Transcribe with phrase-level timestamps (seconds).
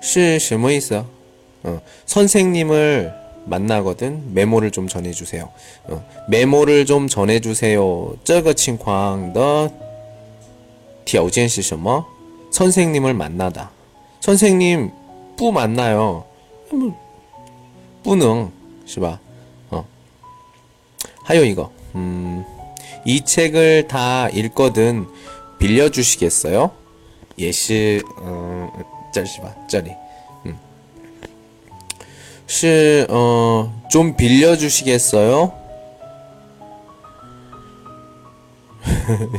[0.00, 1.04] 是什么意思?
[1.62, 3.12] 어, 선생님을
[3.46, 5.48] 만나거든 메모를 좀 전해주세요.
[5.84, 8.16] 어, 메모를 좀 전해주세요.
[8.24, 9.70] 这个情况的
[11.04, 12.04] 条件是什么?
[12.50, 13.70] 선생님을 만나다.
[14.20, 14.90] 선생님
[15.36, 16.24] 不 만나요.
[16.70, 16.94] 뭐,
[18.02, 18.50] 不能,
[18.86, 19.18] 是吧?
[19.70, 19.84] 어.
[21.24, 21.70] 하여 이거.
[21.94, 22.44] 음,
[23.04, 25.06] 이 책을 다 읽거든
[25.58, 26.70] 빌려주시겠어요?
[27.38, 28.70] 예시, 어,
[29.12, 29.54] 这是吧?
[29.68, 29.92] 这里.
[30.44, 30.56] 음.
[32.46, 35.52] 是, 어, 좀 빌려주시겠어요?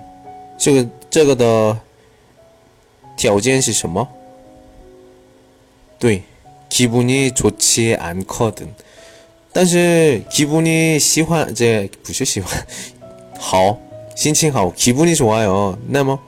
[0.59, 1.81] 这个这个的
[3.17, 4.07] 条件是什么？
[5.99, 6.23] 对，
[6.69, 8.69] 기분이 좋지 않거든.
[9.53, 12.67] 但是 기분이 喜欢 이제 不是喜欢
[13.39, 13.79] 好
[14.15, 15.77] 心情好 기분이 좋아요.
[15.89, 16.21] 那么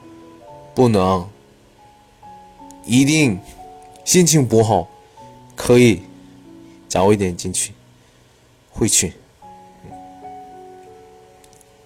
[0.75, 1.25] 不能
[2.88, 3.38] 一定
[4.02, 4.88] 心情不好，
[5.54, 6.00] 可以
[6.88, 7.72] 早一点进去，
[8.70, 9.12] 回去。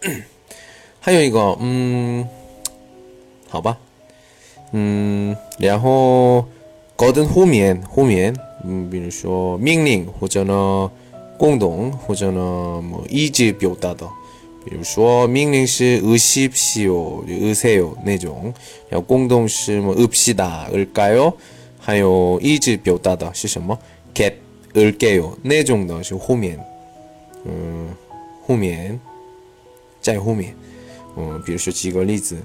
[1.00, 2.28] 还有一个，嗯，
[3.48, 3.76] 好吧，
[4.70, 6.46] 嗯，然后，
[6.94, 8.32] 高等后面后面，
[8.64, 10.88] 嗯，比如说命令或者呢，
[11.36, 14.12] 共同或者呢，么一级表达到。
[14.83, 18.53] 说命令是의십시오 의세요 那种
[18.89, 21.33] 然后共动是么 읍시다 을까요
[21.79, 23.77] 还有一直表达的是什么
[24.13, 24.33] get
[24.73, 26.59] 을게요 那种的是后面
[27.45, 27.89] 음,
[28.45, 28.99] 后面
[30.01, 30.53] 在后面
[31.15, 32.43] 어, 比如说举个例子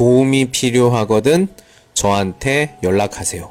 [0.00, 1.48] 도움이 필요하거든
[1.92, 3.50] 저한테 연락하세요.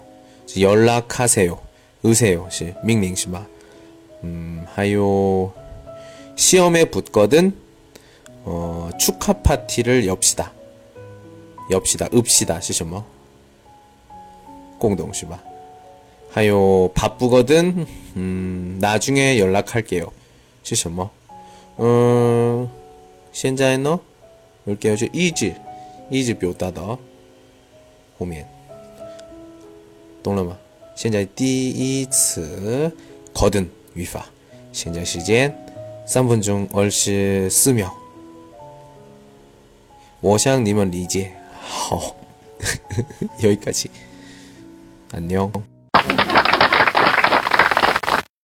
[0.59, 1.59] 연락하세요.
[2.05, 2.47] 으세요.
[2.49, 3.45] 시, 밍밍 시마.
[4.23, 5.53] 음, 하요
[6.35, 7.53] 시험에 붙거든
[8.43, 10.53] 어, 축하 파티를 엽시다.
[11.71, 12.07] 엽시다.
[12.13, 12.61] 읍시다.
[12.61, 13.03] 시什么?
[14.79, 15.39] 공동 시바.
[16.31, 20.11] 하요 바쁘거든 음, 나중에 연락할게요.
[20.63, 21.09] 시什么?
[21.79, 22.69] 음,
[23.31, 23.99] 现在呢?
[24.65, 25.53] 有给我就一直
[26.09, 26.81] 一直表达的
[28.17, 28.47] 后面，
[30.23, 30.57] 懂了吗？
[30.95, 32.91] 现在第一次
[33.33, 34.25] 考等语法，
[34.71, 35.55] 现在时间
[36.06, 37.94] 3분 중 얼씨 쓰며.
[40.20, 41.34] 워샹님은 리제.
[43.42, 43.88] 여기까지.
[45.12, 45.52] 안녕.